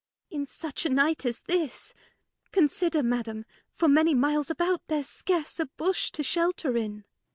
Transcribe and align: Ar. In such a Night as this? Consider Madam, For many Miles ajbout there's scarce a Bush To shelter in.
Ar. 0.33 0.39
In 0.39 0.45
such 0.47 0.83
a 0.83 0.89
Night 0.89 1.27
as 1.27 1.41
this? 1.41 1.93
Consider 2.51 3.03
Madam, 3.03 3.45
For 3.75 3.87
many 3.87 4.15
Miles 4.15 4.47
ajbout 4.49 4.79
there's 4.87 5.07
scarce 5.07 5.59
a 5.59 5.67
Bush 5.67 6.09
To 6.13 6.23
shelter 6.23 6.75
in. 6.75 7.05